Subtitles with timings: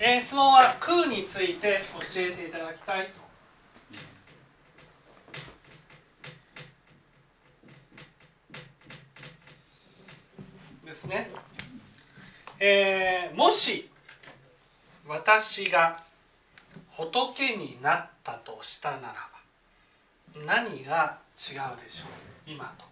[0.00, 3.24] えー、質問は空について教えていただきたいと。
[10.84, 11.30] ですね、
[12.60, 13.88] えー、もし
[15.06, 16.02] 私が
[16.90, 22.84] 仏になったとしたならば何が違うでしょう今と。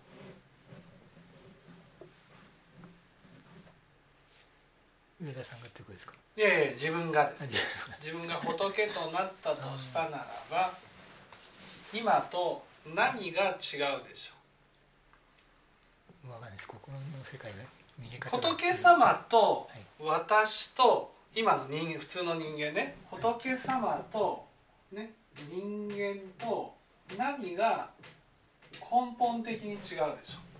[5.20, 6.14] 上田さんがってことですか？
[6.34, 7.48] いやいや自分がです。
[8.02, 8.36] 自分が。
[8.36, 10.72] 仏となったとしたならば
[11.92, 12.64] 今と
[12.94, 14.34] 何が違うでしょ
[16.26, 16.30] う？
[16.30, 16.66] わかんないです。
[16.66, 17.58] 心の世界が
[18.30, 19.68] 仏様と
[20.00, 22.96] 私と今の人間普通の人間ね。
[23.10, 24.46] 仏様と、
[24.90, 25.12] ね、
[25.50, 26.74] 人間と
[27.18, 27.90] 何が
[28.72, 29.84] 根本的に違うで
[30.24, 30.51] しょう？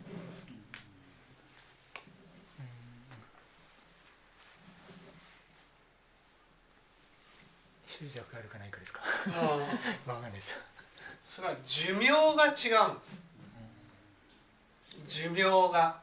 [8.03, 9.01] 執着あるかないかですか？
[9.27, 9.35] うん、
[10.11, 10.59] わかんないです
[11.25, 12.49] それは寿命が違
[12.91, 13.19] うんです。
[15.07, 16.01] 寿命が。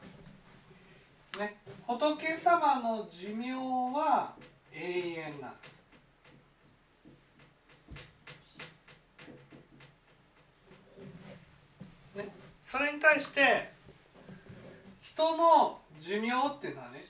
[1.38, 4.34] ね、仏様の寿命は
[4.72, 5.68] 永遠なんで
[12.14, 12.18] す。
[12.18, 12.28] ね、
[12.62, 13.70] それに対して
[15.02, 17.06] 人の寿命っていうのはね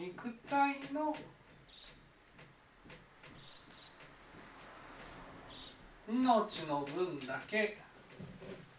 [0.00, 1.14] 肉体の
[6.08, 7.76] 命の分だけ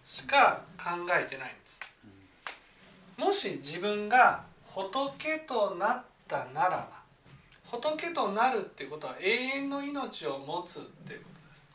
[0.03, 1.79] しか考えてないんです
[3.17, 6.89] もし自分が仏となったならば
[7.65, 11.65] 仏となるっていうことは永遠の命を持つっていうことです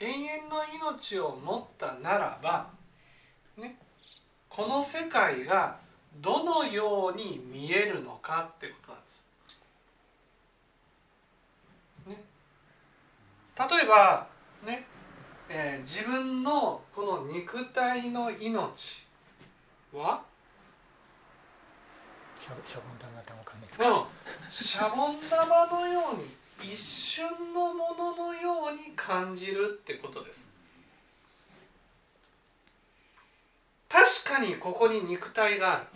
[0.00, 2.68] 永遠の命を持ったならば
[3.56, 3.76] ね
[4.48, 5.78] この世界が
[6.20, 9.22] どのように見えるのかってことなんです。
[12.08, 12.16] ね、
[13.58, 14.29] 例えば
[14.64, 14.86] ね、
[15.48, 19.06] えー、自分のこの肉体の命
[19.92, 20.22] は？
[22.38, 24.04] シャシャボン玉玉かんないですか、うん、
[24.48, 26.24] シャボン玉のように
[26.72, 30.50] 一瞬のもののように感じるってことです。
[33.88, 35.86] 確かにここに肉体がある。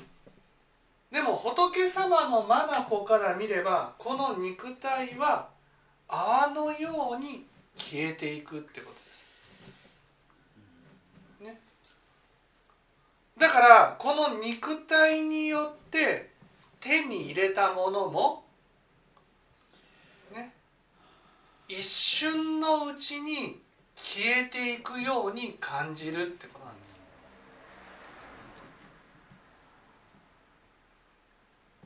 [1.13, 5.49] でも仏様の眼から見ればこの肉体は
[6.09, 7.47] 泡のように
[7.77, 9.25] 消えていくってことです。
[11.41, 11.61] ね、
[13.37, 16.31] だからこの肉体によって
[16.81, 18.45] 手に入れたものも、
[20.33, 20.53] ね、
[21.69, 23.61] 一瞬のうちに
[23.95, 26.97] 消えていくように感じるってことなんです。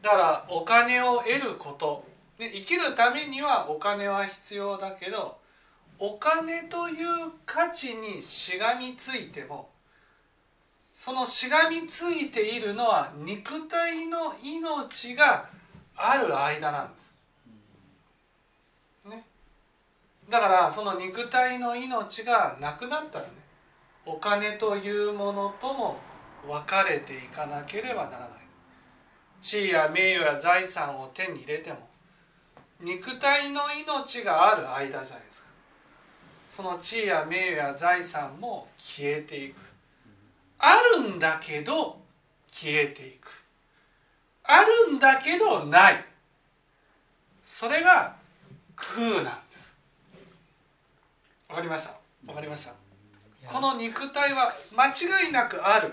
[0.03, 2.04] だからお金を得ること、
[2.38, 5.38] ね、生きるためにはお金は必要だけど
[5.98, 7.06] お金という
[7.44, 9.70] 価値にしがみついても
[10.94, 15.47] そのしがみついているのは肉体の命が
[15.97, 17.14] ある間なんです。
[19.06, 19.25] ね、
[20.28, 23.32] だからその肉体の命がなくなったらね
[24.06, 25.98] お金というものとも
[26.47, 28.30] 別れていかなければならない。
[29.41, 31.88] 地位や名誉や財産を手に入れても
[32.80, 35.47] 肉体の命がある間じゃないですか。
[36.58, 39.54] その地位や名誉や財産も消えていく。
[40.58, 42.00] あるんだけど
[42.50, 43.44] 消えていく。
[44.42, 46.04] あるんだけどない。
[47.44, 48.16] それが
[48.74, 49.78] 空なんです。
[51.48, 51.92] わかりました？
[52.26, 52.72] わかりました？
[53.47, 55.92] この肉体は間違いなくある。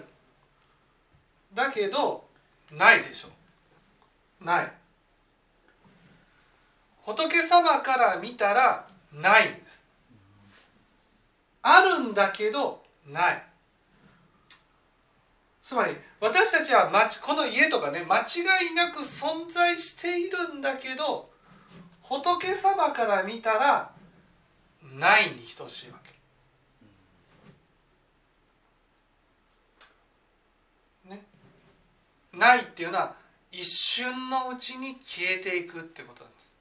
[1.54, 2.26] だけど
[2.72, 3.28] ないでしょ。
[4.44, 4.72] ない。
[7.04, 9.85] 仏様から見たらないんです
[11.68, 13.44] あるんだけどない
[15.64, 16.92] つまり私たちは
[17.24, 21.28] この家とかね間違いなく存在しているんだけど
[22.02, 23.92] 仏様から見たら
[24.96, 25.98] ないに等しいわ
[31.04, 31.10] け。
[31.10, 31.26] ね、
[32.32, 33.16] ないっていうのは
[33.52, 36.54] 一瞬のうちに消えていくってことなんです。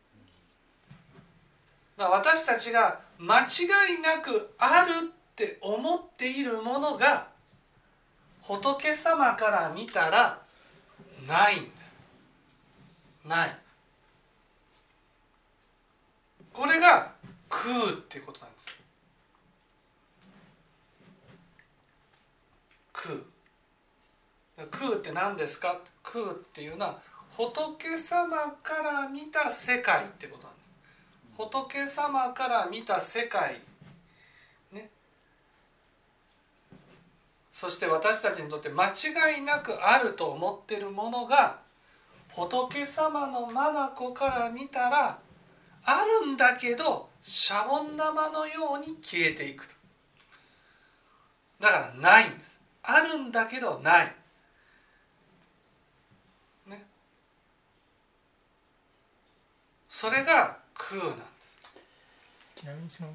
[1.98, 7.28] だから私たちが間違いなくあるって思っているものが
[8.42, 10.38] 仏様から見たら
[11.26, 11.94] ないんです。
[13.26, 13.56] ない。
[16.52, 17.12] これが
[17.48, 18.66] 空っていうことなんです。
[22.92, 23.14] 空。
[24.70, 25.80] 空って何ですか？
[26.02, 27.00] 空っていうのは
[27.30, 30.53] 仏様から見た世界ってことなんです。
[31.36, 33.60] 仏様から見た世界。
[34.72, 34.88] ね。
[37.52, 41.58] そして私たちにとって間違いなくあると思ってるものが
[42.30, 45.18] 仏様の眼から見たら
[45.84, 49.74] あるんだけどシャボン玉のように消えていくと。
[51.60, 52.60] だからないんです。
[52.82, 54.14] あるんだけどない。
[56.66, 56.86] ね。
[59.88, 61.58] それが空なんです
[62.56, 63.14] ちなみにその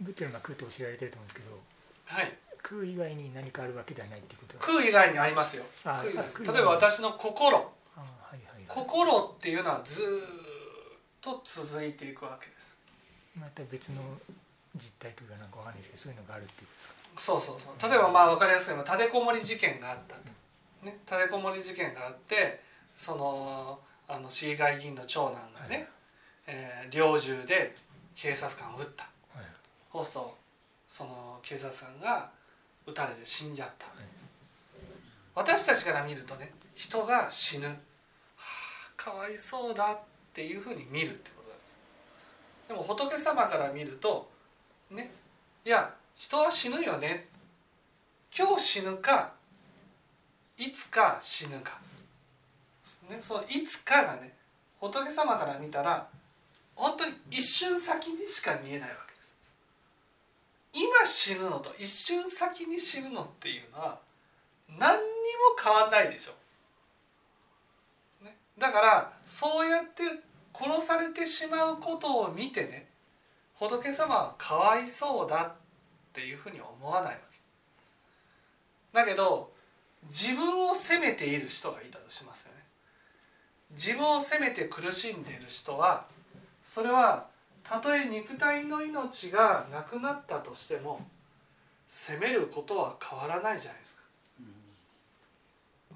[0.00, 1.58] 仏教の空と教えられてると思うんですけど
[2.06, 2.32] はい。
[2.62, 5.64] 空以外に何かあるわけではないっていうこと空以外にありますよ。
[5.84, 7.58] 例えば私の心。
[7.94, 8.64] あはいはいはい。
[8.66, 10.08] 心っていうのはずーっ
[11.20, 12.74] と続いていくわけです。
[13.38, 14.00] また別の
[14.76, 16.94] 実態というかなんかわかんないですけどそういうのがあるっていうことですか？
[17.20, 17.90] そうそうそう。
[17.90, 20.20] 例えばまあ分かりやすいのは立てこもり事件があったと、
[20.82, 22.60] ね、立てこもり事件があって
[22.96, 25.88] そのあの市議会議員の長男がね、
[26.46, 27.74] えー猟銃で
[28.14, 29.04] 警察官を撃った。
[29.34, 29.44] はい。
[29.92, 30.36] そうすると
[30.88, 32.30] その警察官が
[32.86, 33.86] 撃たれて死んじゃった、
[35.34, 37.72] 私たちから見るとね人が死ぬ、は
[38.36, 39.98] あ、かわいそうだっ
[40.32, 41.78] ていうふうに見るってことなんです。
[42.68, 44.30] でも仏様から見ると
[44.90, 45.10] ね
[45.64, 47.26] いや人は死ぬよね。
[48.36, 49.32] 今日死ぬか
[50.58, 51.78] いつか死ぬか、
[53.08, 54.36] ね、そのいつかがね
[54.80, 56.06] 仏様から見たら
[56.74, 59.36] 本当に一瞬先にしか見えないわけです。
[60.72, 63.98] 今死ぬのと一瞬先に死ぬのっていうのは
[64.68, 65.02] 何にも
[65.62, 70.02] 変わんないでしょ、ね、だからそうやって
[70.52, 72.86] 殺されてしまうことを見てね
[73.54, 75.52] 仏様はかわいそうだっ
[76.12, 77.38] ていうふうに思わないわけ。
[78.92, 79.52] だけど
[80.08, 82.62] 自分を責めている人がいたとしますよね。
[83.72, 86.06] 自分を責めて苦しんでいる人は
[86.64, 87.26] それは
[87.62, 91.00] たとえ肉体の命がなくなったとしても
[91.86, 94.02] 責めることは変わらないじゃないですか。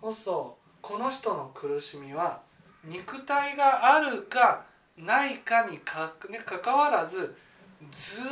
[0.01, 2.41] そうするとこの人の苦しみは
[2.85, 4.65] 肉体があるか
[4.97, 7.37] ないかにか、ね、関わらず
[7.91, 8.25] ずっ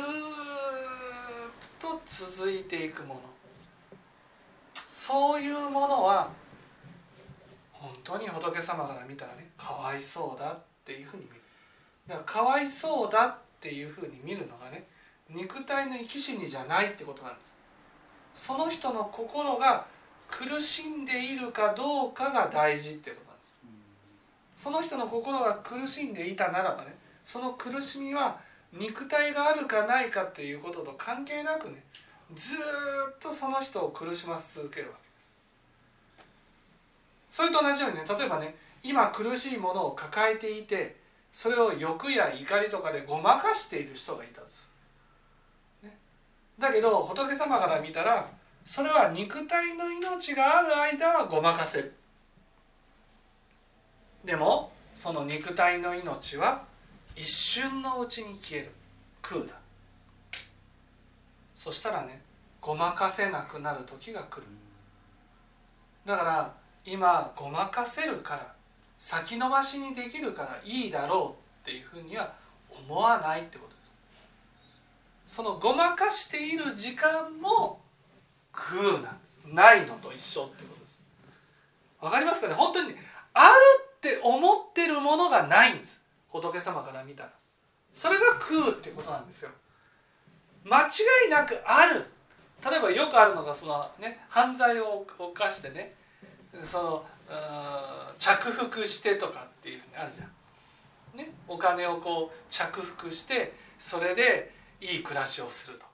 [1.79, 3.21] と続いていくもの。
[4.73, 6.29] そういうものは
[7.71, 11.36] 本当に仏様から見たらねかわいそうだっていうふうに見
[12.07, 14.85] だからかわいそうだっていうふうに見るのがね
[15.29, 17.55] 肉体の生き死にじゃないってことなんです。
[18.33, 19.85] その人の心が
[20.29, 23.53] 苦しんでいるかどうかが大事ってことなんです。
[24.63, 26.95] その人の心が苦しんでいたならばね
[27.25, 28.39] その苦しみは
[28.71, 31.83] 肉体があるかないかっていうことと関係なくね
[32.35, 32.59] ずーっ
[33.19, 35.31] とその人を苦しませ続けるわけです。
[37.37, 41.06] それと同じようにね例えばね今苦しいものを抱えていて
[41.37, 44.71] それを欲や怒りとかでごまかしている人がいたんです、
[45.83, 45.95] ね、
[46.57, 48.27] だけど仏様から見たら
[48.65, 51.93] それは肉体の命がある間はごまかせる。
[54.25, 56.63] でもその肉体の命は
[57.15, 58.71] 一瞬のうちに消える。
[59.21, 59.53] 空だ。
[61.55, 62.19] そしたらね
[62.59, 64.43] ごまかせなくなる時が来る。
[66.03, 66.53] だから
[66.83, 68.56] 今ごまかせるから
[68.97, 72.33] 先延ばしにできるからいいだろうっていうふうには
[72.69, 73.95] 思わないってことです。
[75.27, 77.81] そのごまかしている時間も
[78.51, 79.07] 空なんで
[79.43, 79.53] す。
[79.53, 81.01] ないのと一緒ってことです。
[82.01, 82.53] わかりますかね？
[82.53, 82.95] 本当に
[83.33, 83.55] ある
[83.95, 86.01] って思ってるものがないんです。
[86.29, 87.31] 仏様から見たら。
[87.93, 89.49] それが空ってことなんですよ。
[90.63, 90.89] 間違
[91.27, 92.05] いなくある。
[92.69, 95.93] 例えばよくあるのがそのね犯罪を犯してね
[96.63, 97.05] その
[98.19, 100.25] 着服してとかっていうふうにあるじゃ
[101.15, 105.85] ん、ね、お金をこう着服してそれでいい暮らしをすると、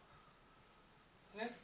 [1.37, 1.55] ね、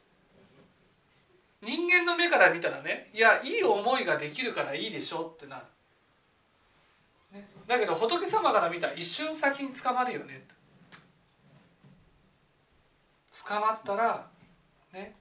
[1.62, 5.58] 人間の目から見たらねいやいい思いができるからいいでしょってな
[7.32, 10.44] る、ね、だけど仏様から見たら一瞬先に捕まるよね。
[13.48, 14.28] 捕まったら
[14.92, 15.16] ね。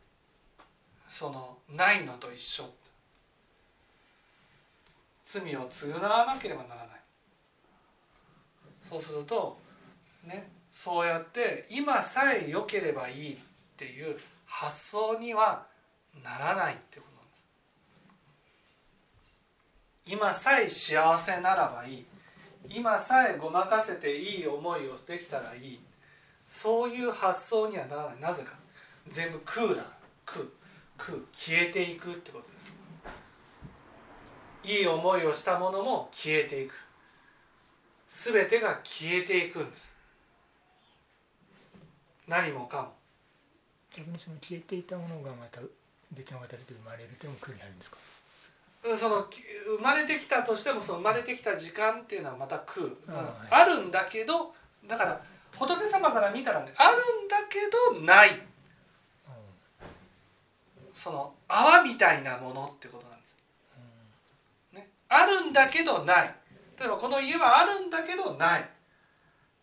[1.09, 2.63] そのないのと一緒。
[2.63, 2.73] って
[5.31, 6.99] 罪を償わなければならない。
[8.89, 9.59] そうすると
[10.25, 13.37] ねそうやって今さえ良ければいいっ
[13.77, 14.17] ていう
[14.47, 15.67] 発想には
[16.23, 17.45] ならないってことなんです。
[20.07, 22.05] 今さえ幸せならばいい。
[22.67, 25.79] 今さえごまかせていい思いをできたらいい。
[26.47, 28.19] そういう発想にはならない。
[28.19, 28.53] なぜか。
[29.07, 29.83] 全部空だ
[30.25, 30.45] 空
[30.97, 32.78] 空消えていくってことです。
[34.63, 36.73] いい思いをしたものも消えていく。
[38.09, 39.93] 全てが消えていくんです。
[42.27, 42.93] 何もかも。
[43.95, 45.61] 逆にその消えていたものがまた
[46.11, 47.97] 別の形で生まれるというのも空にあるんですか？
[48.97, 49.41] そのき
[49.77, 53.25] 生まれてきたとしてもその生まれてきた時間っていうのはまた空、あはい。
[53.49, 54.53] あるんだけど
[54.87, 55.21] だから
[55.57, 57.59] 仏様から見たらねあるんだけ
[57.95, 58.29] どない。
[60.93, 63.18] その泡みたいなものってことなんです、ね、
[65.09, 66.35] あるんだけどない。
[66.79, 68.69] 例えばこの家はあるんだけどない。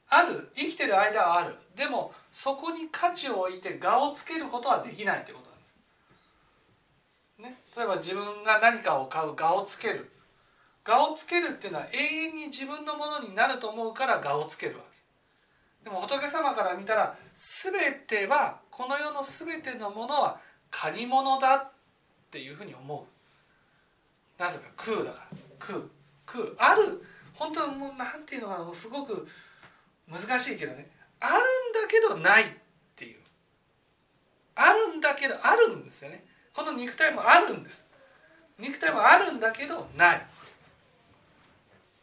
[0.09, 1.55] ある生きてる間はある。
[1.75, 5.75] でもそこに価値を置いて我をつけることはできないってことなんです、
[7.39, 10.11] ね、例えば自分が何かを買う我をつける。
[10.87, 14.97] 我をつけるっていうのは永遠に自分のものになると思うから我をつけるわけ。
[15.85, 17.73] でも仏様から見たら全
[18.07, 21.71] てはこの世の全てのものは借り物だっ
[22.31, 23.16] ていうふうに思う。
[24.39, 25.27] なぜか空だから。
[25.59, 25.81] 空。
[26.27, 26.45] 空。
[26.59, 27.03] ある。
[27.35, 29.27] 本当もうなんていうのかなすごく
[30.11, 30.91] 難しいけどね。
[31.21, 31.37] あるん
[31.73, 32.47] だけどないっ
[32.95, 33.21] ていう。
[34.55, 36.25] あるんだけどあるんですよね。
[36.55, 37.87] この肉体もあるんです。
[38.59, 40.27] 肉体もあるんだけどない。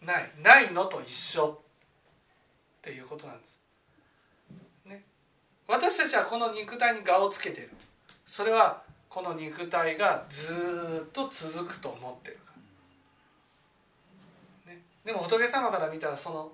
[0.06, 0.32] ない。
[0.42, 3.60] ないのと一緒っていうことなんです、
[4.86, 5.06] ね、
[5.68, 7.72] 私たちはこの肉体に我をつけてる。
[8.26, 8.84] それは
[9.14, 12.54] この肉体がずっと続くと思ってるか
[14.66, 16.52] ら、ね、でも仏様から見たらその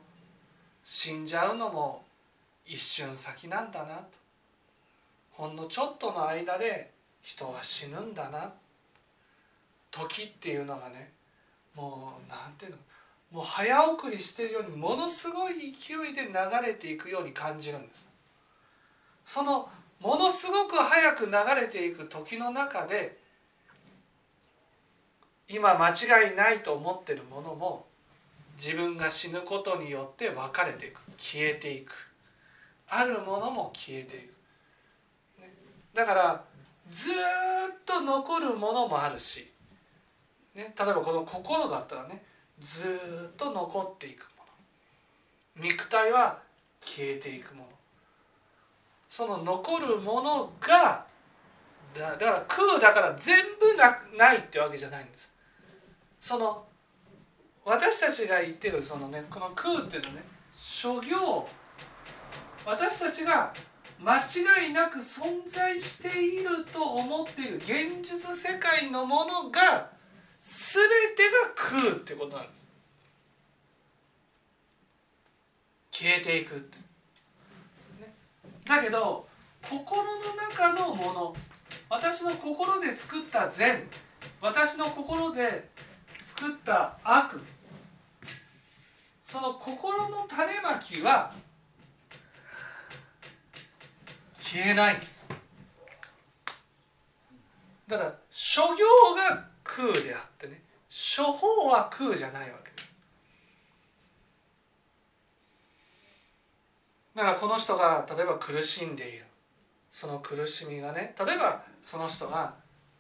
[0.83, 2.03] 死んじゃうのも
[2.65, 4.03] 一瞬先なんだなと。
[5.31, 8.51] ほんのちょっとの間で人は死ぬんだな。
[9.89, 11.13] 時っていうのがね
[11.73, 12.77] もうなんていうの。
[13.31, 18.09] もう早送りしてるようにものすごい勢いで流れていくように感じるんです。
[19.23, 23.17] そのものすごく早く流れていく時の中で
[25.47, 27.85] 今間違いないと思ってるものも
[28.55, 30.99] 自分が死ぬことによって分かれていく。
[31.17, 31.91] 消えていく。
[32.87, 34.23] あるものも消えていく、
[35.41, 35.49] ね、
[35.93, 36.43] だから
[36.89, 37.13] ずっ
[37.85, 39.49] と残るものもあるし、
[40.55, 42.23] ね、例えばこの心だったらね
[42.59, 44.43] ずっと残っていくも
[45.57, 45.67] の。
[45.69, 46.39] 肉体は
[46.81, 47.78] 消えていくもの。
[49.09, 51.05] その残るものが
[51.93, 55.33] だから空だから全部なないってわけじゃないんです。
[56.21, 56.65] その
[57.65, 60.23] 私たちが言ってるそのねこの空っていうのね
[60.55, 61.47] 諸行。
[62.65, 63.51] 私たちが
[63.99, 69.89] 間違いなく存在していると思っている現実世界のものが
[70.41, 72.65] 全てが空ってことなんです。
[75.91, 76.77] 消えていくって、
[78.69, 79.27] だけど
[79.67, 81.35] 心の中のもの。
[81.89, 83.81] 私の心で作った善。
[84.39, 85.69] 私の心で
[86.27, 87.41] 作った悪。
[89.23, 91.33] その心の種まきは
[94.39, 94.97] 消えない。
[94.97, 95.25] んです
[97.87, 98.75] だから諸行
[99.15, 100.61] が空であってね。
[100.91, 102.88] 処方は空じゃないわけです。
[107.19, 109.25] だからこの人が例えば苦しんでいる。
[109.91, 112.53] その苦しみがね例えばその人が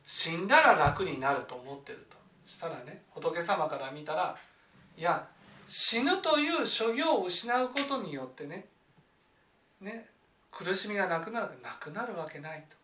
[0.05, 2.17] 死んだら楽になると思ってると。
[2.45, 4.35] したらね仏様から見たら
[4.97, 5.25] いや
[5.67, 8.65] 死ぬという所業を失うことによってね
[9.79, 10.09] ね
[10.51, 12.75] 苦しみがなくなるなくなるわけないと。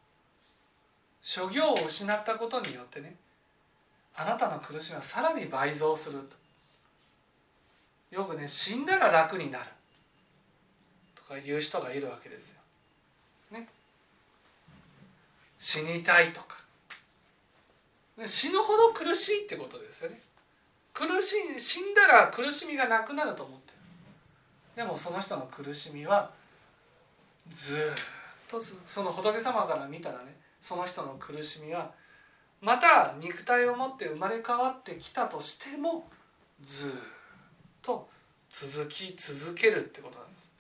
[1.21, 3.13] 所業を失ったことによってね
[4.15, 6.19] あなたの苦しみはさらに倍増する
[8.09, 8.15] と。
[8.15, 9.65] よくね死んだら楽になる。
[11.27, 12.55] とか言う人がいるわけですよ。
[13.51, 13.67] ね、
[15.60, 16.58] 死にたいとか
[18.25, 20.22] 死ぬほど苦しいってことですよね。
[20.96, 23.74] 苦しい死んだら苦しみがなくなると思って
[24.77, 26.32] るでもその人の苦しみは
[27.51, 27.77] ずっ
[28.50, 31.91] とその仏様から見たらねその人の苦しみは
[32.62, 36.08] また肉体を持って生まれ変わってきたとしても
[36.63, 36.91] ずっ
[37.82, 38.08] と
[38.50, 40.54] 続き続けるってことなんです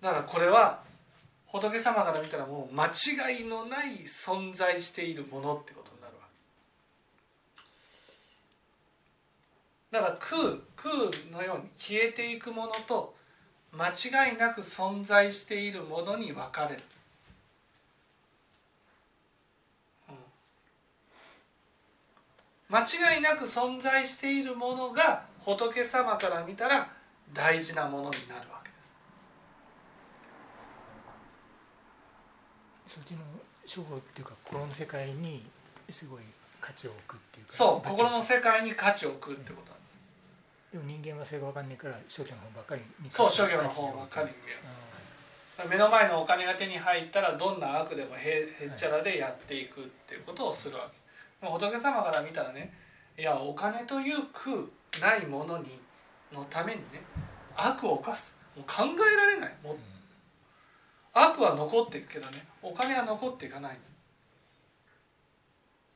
[0.00, 0.82] だからこれは
[1.46, 6.22] 仏様から見たらもう間違いのない存在しているものってことになるわ
[9.90, 9.96] け。
[9.96, 10.94] だから空空
[11.36, 13.14] のように消えていくものと
[13.72, 16.82] 間違いなく存在しているものに分かれる。
[22.70, 26.88] 間違いなく存在しているものが仏様から見たら
[27.34, 28.94] 大事なものになるわけです
[32.90, 33.20] そっちの
[33.62, 35.44] 処方っていうか心の世界に
[35.88, 36.22] すごい
[36.60, 37.52] 価値を置くっていうか。
[37.52, 40.00] そう心の世界に価値を置くってことなんです。
[40.72, 44.58] でも人間はそれが分かんないから諸行の方ばっかりにそう諸行の方ばっかり見る
[45.68, 50.90] 目の前のお金が手に入ったらどんな悪でもへへっちゃらでやっていくっていうことをするわ
[51.40, 52.72] け、もう仏様から見たらね
[53.16, 54.68] いやお金という苦
[55.00, 55.78] ないものに
[56.32, 57.02] のためにね
[57.54, 58.34] 悪を犯す。
[58.56, 59.54] もう考えられない。
[59.62, 59.76] もう
[61.12, 63.78] 悪は残っていくけどねお金は残っていかない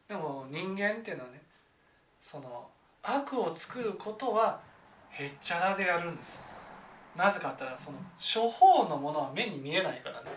[0.08, 1.40] でも人間っていうのはね
[2.20, 2.68] その
[3.02, 4.60] 悪を作ることは
[5.10, 6.40] へっちゃらでやるんです
[7.16, 10.30] なぜかって言ったらその処方のものは目に見えないからね。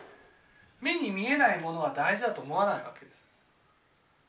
[0.80, 3.26] 目に見えないものは大事だと思わないわけです。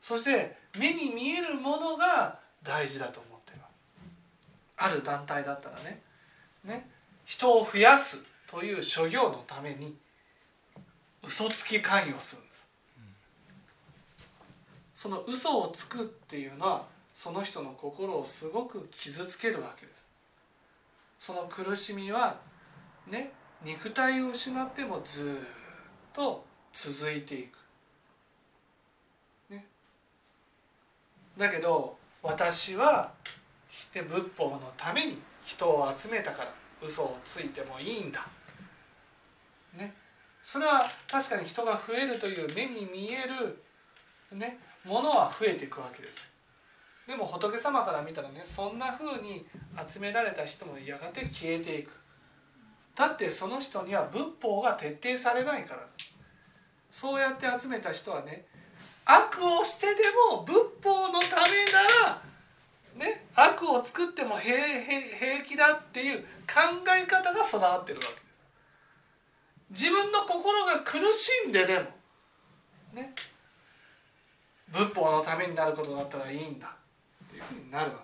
[0.01, 3.59] そして目に見えるものが大事だと思ってる
[4.77, 6.01] ある団体だったらね
[6.63, 6.89] ね
[7.25, 9.95] 人を増やすという諸行のために
[11.23, 12.67] 嘘つき関与するんです。
[14.95, 20.05] その嘘をつくっていうのはその人の心をすごく傷つけるわけです。
[21.19, 22.37] その苦しみは
[23.07, 23.31] ね
[23.63, 25.35] 肉体を失ってもずっ
[26.13, 27.57] と続いていく、
[29.49, 29.65] ね、
[31.37, 33.11] だけど私は
[33.93, 38.27] 仏法のために人を集めたから嘘をついてもいいんだ。
[39.77, 39.93] ね。
[40.51, 43.61] それは確かに人が増えるという目に見える
[44.35, 46.27] ねものは増えていくわけです。
[47.05, 49.45] でも仏様から見たらねそんな風に
[49.87, 51.91] 集められた人もやがて消えていく。
[52.95, 55.81] だってその人には仏法が徹底されないから。
[56.89, 58.47] そうやって集めた人はね
[59.05, 60.01] 悪をしてで
[60.31, 62.21] も仏法のためなら
[62.95, 66.25] ね悪を作っても平平気だっていう考
[66.97, 68.28] え方が備わってるわけ。
[69.69, 71.85] 自分の心が苦しんででも
[72.93, 73.13] ね。
[74.71, 76.67] 仏法のためになることだったらいいんだ
[77.25, 78.03] っていうふうになるわけ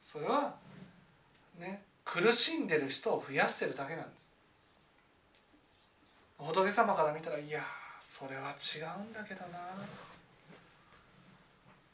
[0.00, 0.12] す。
[0.12, 0.54] それは
[1.58, 4.18] ね苦しんでる人を増やしてるだけなんです。
[6.38, 7.62] 仏様から見たらいや
[8.00, 9.58] それは違うんだけどな。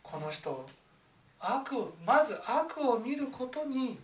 [0.02, 0.68] この人
[1.40, 1.72] 悪
[2.04, 3.98] まず悪を見ることに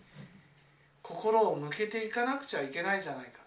[1.01, 3.40] 心を向けていかなくちゃいけないじゃないか。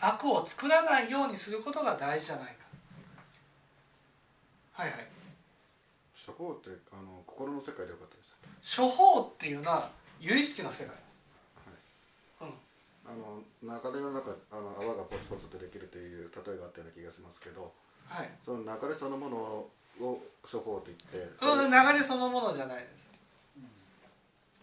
[0.00, 2.52] 悪を作らないようにすることが大事じゃないか。
[4.72, 5.06] はいはい。
[6.26, 8.22] 処方ってあの心の世界でよかったで
[8.64, 8.80] す。
[8.80, 10.88] 処方っていうのは有意識の世界。
[10.88, 12.54] です、はい、うん
[13.06, 17.72] あの流れの中あの泡がポツポツとできるという例えがあったような気がしますけど、
[18.08, 19.70] はい、その流れそのものを
[20.42, 23.08] 処方と言ってうん流れそのものじゃないです、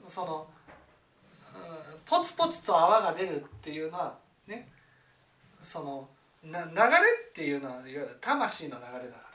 [0.03, 0.47] うん、その、
[1.55, 4.17] うん、ポツポツと泡が出るっていうのは
[4.47, 4.67] ね
[5.73, 6.07] その
[6.43, 6.97] な流れ
[7.29, 9.25] っていうのはいわゆる魂の流れだか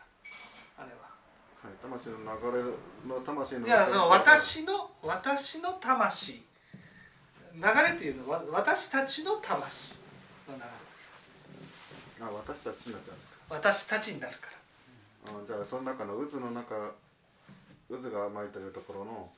[0.78, 1.10] らあれは。
[1.58, 6.44] はい、魂の流れの魂のいやその私の私の魂。
[7.54, 9.94] 流れっていうのは私たちの魂
[10.48, 10.66] の流れ。
[12.24, 13.38] あ私たちになっちゃうんですか。
[13.50, 14.46] 私たちになるか
[15.26, 15.32] ら。
[15.32, 16.94] あじゃあその中の渦の中
[17.90, 19.37] 渦が巻いてるところの、うん、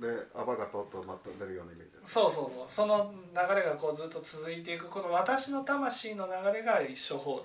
[0.00, 2.64] で泡がとっとまと出るようなイメージそうそうそう。
[2.66, 7.44] その流れがこうずっと続いていくこの私の魂の流れが一緒法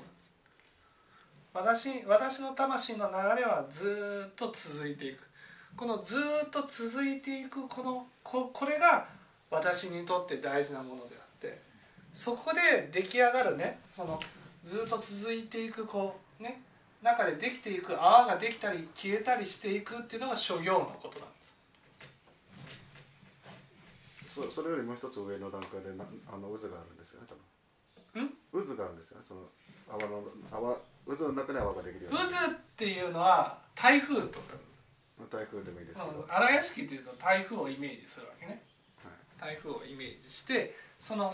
[1.53, 5.27] 私私の魂の流れはずっと続いていく。
[5.75, 9.07] このずっと続いていくこのここれが
[9.49, 11.61] 私にとって大事なものであって。
[12.13, 14.19] そこで出来上がるねその
[14.63, 16.61] ずっと続いていくこうね
[17.01, 21.52] 中でできていく泡ができたり消えたりしていくっていうのが諸行のことなんです
[24.33, 28.65] そそれよりもう一つ上の段階でなあの渦があるんですよね多分。
[28.65, 29.45] 渦があるんですよねその
[29.89, 30.77] 泡の泡
[31.17, 34.57] 渦の中に泡ができるよう渦っていうのは台風とか。
[35.31, 36.25] 台風でもいいですけど。
[36.27, 38.61] 荒屋敷っていうと台風をイメージするわけね、
[39.03, 39.09] は
[39.47, 41.33] い、台風をイメージしてその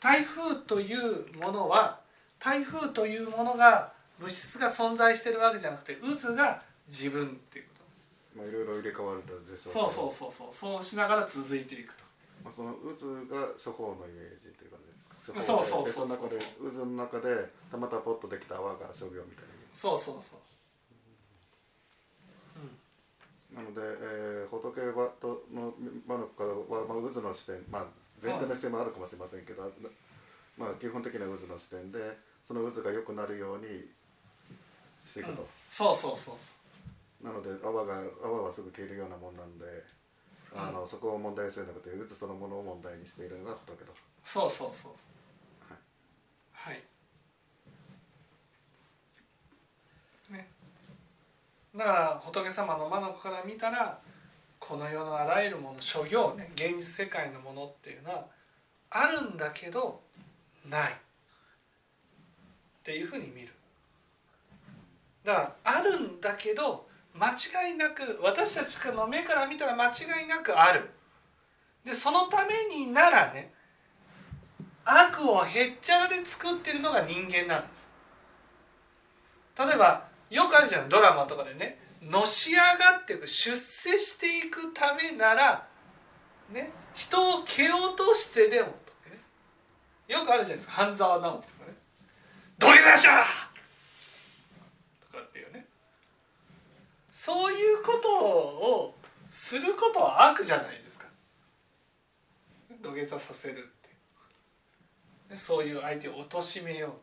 [0.00, 2.00] 台風というものは
[2.38, 8.36] 台風というものが物質が存在してるわけじゃなくて渦が自分っていうことです。
[8.36, 10.48] まあいろいろ入れ替わるとそうそうそうそう。
[10.52, 12.07] そうしながら続いていくと。
[12.48, 16.72] まあその渦が処方のイメージという感じそうそうそうそうそう。
[16.72, 19.52] 渦の中でたまたまポッとできた泡が商業みたいな。
[19.74, 20.40] そうそうそう、
[22.56, 25.74] うん、なので、えー、仏はとの
[26.08, 27.84] 魔のからは、まあ、渦の視点まあ
[28.22, 29.70] 全体の視点もあるかもしれませんけど、
[30.56, 32.16] まあ基本的な渦の視点で
[32.48, 33.84] その渦が良くなるように
[35.04, 36.36] していくと、うん、そうそうそう。
[37.20, 39.66] なので泡が泡はすぐ消えるようなもんなんで
[40.56, 43.92] あの、うん、そこを問題にするんじゃなくて渦そのものを問題にしているのが仏と
[44.24, 44.98] そうそうそうそ
[45.70, 45.74] う。
[46.52, 46.82] はい。
[50.30, 50.48] ね。
[51.74, 53.98] だから仏様の眼から見たら
[54.58, 58.26] この世のあらゆるもの諸行ね現実世界のものっていうのは
[58.90, 60.00] あるんだけど
[60.68, 60.92] ない。
[60.92, 60.94] っ
[62.82, 63.48] ていうふうに見る。
[65.24, 70.88] だからあるんだけど間違いなく私たちの目から見たら間違いなくある。
[71.84, 73.52] でそのためにならね
[74.84, 77.88] 悪をへっちゃらで作ってるのが人間なんです。
[79.58, 85.66] 例えばよくあるじゃんドラマとかでねのし上がっていく出世していくためなら
[86.50, 89.18] ね人を蹴落としてでもとかね。
[90.06, 91.76] よくあるじゃないですか半沢直樹とかね
[92.58, 93.12] 「土下座しろ!」
[95.10, 95.66] とかっていうね
[97.28, 98.94] そういうことを
[99.28, 101.04] することは悪じゃないですか。
[102.80, 105.36] 土下座させるって。
[105.36, 106.96] そういう相手を貶めようと。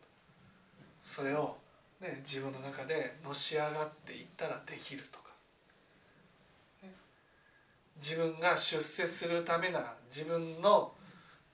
[1.03, 1.55] それを
[2.01, 5.29] ね、自分の中でのし上がっていったらできるとか、
[6.81, 6.89] ね、
[7.97, 10.91] 自分が出世するためなら自分の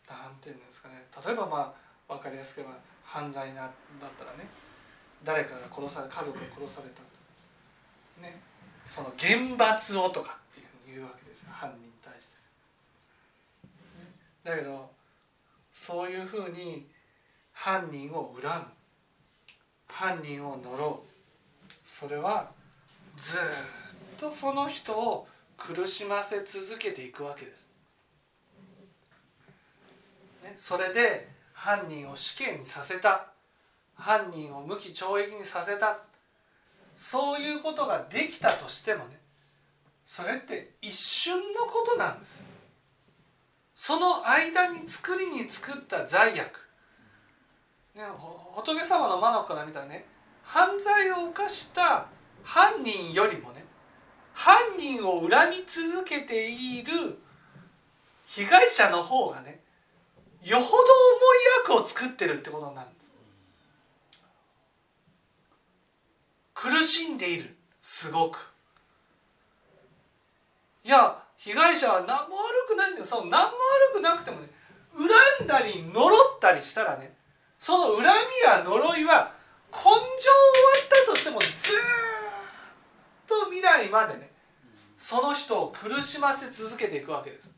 [0.10, 1.06] なんていうんですかね。
[1.26, 1.76] 例えばま
[2.08, 3.72] あ分かりやすく言えば犯罪なだっ
[4.18, 4.48] たらね。
[5.26, 7.02] 誰かが殺され家族が殺された
[8.26, 8.51] ね。
[8.94, 12.36] その厳罰をとかっていうふうに言うわけですよ犯人に対して、
[14.44, 14.92] だけど
[15.72, 16.88] そういうふうに
[17.54, 18.66] 犯人を恨む
[19.88, 21.12] 犯人を呪う。
[21.86, 22.50] それは
[23.18, 23.40] ずっ
[24.20, 25.28] とその人を
[25.58, 27.70] 苦しませ続けていくわけです。
[30.44, 33.28] ね、それで犯人を死刑にさせた。
[33.96, 36.11] 犯人を無期懲役にさせた。
[37.02, 39.18] そういうことができたとしてもね
[40.06, 42.44] それって一瞬のことなんです。
[43.74, 46.70] その間に作りに作った罪悪。
[47.96, 48.04] ね、
[48.54, 50.06] 仏様の眼から見たらね
[50.44, 52.06] 犯罪を犯した
[52.44, 53.66] 犯人よりもね
[54.34, 57.18] 犯人を恨み続けている
[58.26, 59.62] 被害者の方がね
[60.44, 60.84] よほど
[61.72, 62.90] 重い悪を作ってるってことになる。
[66.62, 67.56] 苦しんでいる。
[67.82, 68.38] すごく。
[70.84, 73.06] いや被害者は何も悪くないんだよ。
[73.06, 73.58] その何も
[73.94, 74.48] 悪くなくてもね
[74.96, 77.16] 恨んだり呪ったりしたらね
[77.58, 78.06] その恨み
[78.46, 79.34] や呪いは
[79.72, 80.02] 根性終わ
[80.84, 81.50] ったとしてもずっ
[83.28, 84.30] と未来までね
[84.98, 87.52] その人を苦しませ続けていくわけです。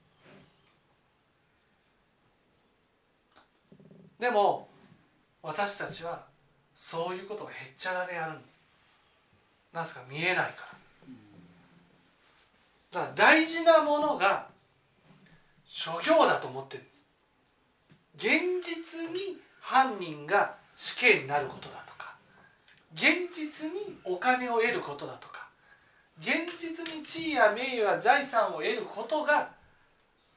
[4.17, 4.69] でも
[5.41, 6.23] 私たちは
[6.73, 8.52] そういうことをへっちゃらでやるんです。
[9.73, 10.67] なぜか見えないか
[12.93, 13.01] ら。
[13.01, 14.47] だから大事なものが
[15.67, 16.83] 諸行だと思ってる。
[16.83, 17.03] んです
[18.15, 22.15] 現実に犯人が死刑になることだとか。
[22.93, 25.47] 現実にお金を得ることだとか。
[26.19, 29.49] 現実に地位や名誉や財産を得ることが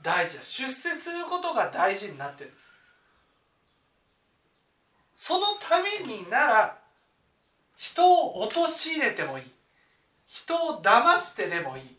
[0.03, 0.43] 大事だ。
[0.43, 2.73] 出世することが大事になってるんです。
[5.15, 6.79] そのためになら
[7.77, 9.45] 人を陥れてもいい。
[10.27, 11.97] 人を騙してでもいい。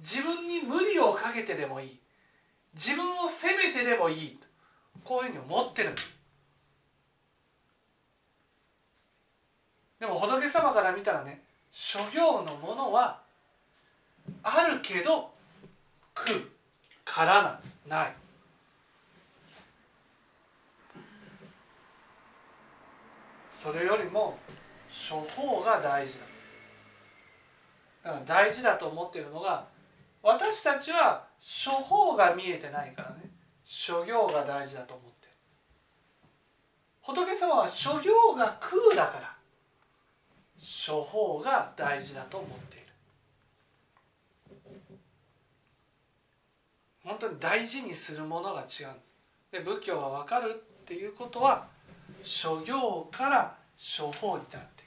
[0.00, 1.98] 自分に無理をかけてでもいい。
[2.74, 4.38] 自分を責めてでもいい。
[5.04, 6.08] こういうふうに思ってるんです。
[10.00, 13.20] でも仏様から見たらね諸行のものは
[14.42, 15.32] あるけど
[16.16, 16.50] 食う。
[17.04, 17.80] からなんです。
[17.88, 18.14] ない。
[23.52, 24.38] それよりも
[24.92, 26.26] 処方が大事だ。
[28.04, 29.66] だから大事だと思っているのが
[30.22, 31.26] 私たちは
[31.64, 33.30] 処方が見えてないからね。
[33.64, 35.32] 諸行が大事だと思ってる。
[37.00, 39.36] 仏様は諸行が空だから
[40.86, 42.86] 処方が大事だと思っている。
[47.04, 49.14] 本当に大事にするものが違うんです。
[49.50, 51.66] で仏教が分かるっていうことは
[52.22, 54.86] 諸行から処方になってい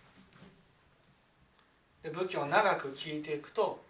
[2.02, 3.82] くで仏教を長く聞いていくと、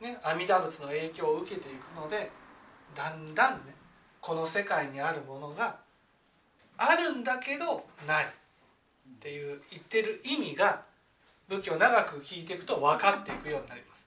[0.00, 2.30] ね、阿弥陀仏の影響を受けていくので
[2.94, 3.74] だんだんね
[4.20, 5.76] この世界にあるものが
[6.76, 8.28] あるんだけどないっ
[9.20, 10.82] ていう言ってる意味が
[11.48, 14.03] 仏教を長く聞いていくと分かっていくようになります。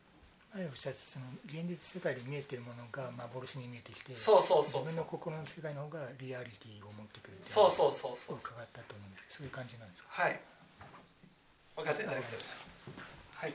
[0.55, 8.37] 前おっしゃってその現実世界で見えてるものが幻に見えてきてそうそうそう自分の心の世界の方がリアリティを持ってくるそうそうそうそう。
[8.37, 10.09] 伺ったと思うんですけどそういう感じなんですか？
[10.23, 10.39] はい。
[11.75, 12.43] 分かっていただけた。
[13.35, 13.53] はい